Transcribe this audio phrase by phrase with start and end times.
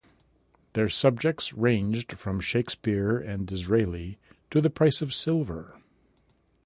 [0.73, 4.17] Their subjects ranged from Shakespeare and Disraeli
[4.49, 5.75] to the price of silver.